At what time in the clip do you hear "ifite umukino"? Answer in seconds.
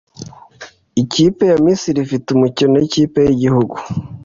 2.05-2.73